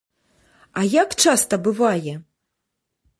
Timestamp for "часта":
1.25-1.55